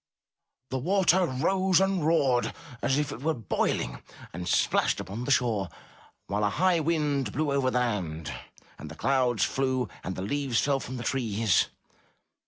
The 0.71 0.79
water 0.79 1.27
rose 1.27 1.79
and 1.79 2.03
roared 2.03 2.55
as 2.81 2.95
though 2.95 3.15
it 3.17 3.21
were 3.21 3.35
boiling, 3.35 4.01
and 4.33 4.47
splashed 4.47 4.99
upon 4.99 5.25
the 5.25 5.29
shore, 5.31 5.69
while 6.25 6.43
a 6.43 6.49
high 6.49 6.79
wind 6.79 7.31
blew 7.31 7.51
over 7.51 7.69
the 7.69 7.77
land, 7.77 8.33
and 8.79 8.89
the 8.89 8.95
clouds 8.95 9.43
flew 9.43 9.89
and 10.03 10.15
the 10.15 10.23
leaves 10.23 10.59
fell 10.59 10.79
from 10.79 10.97
the 10.97 11.03
trees. 11.03 11.67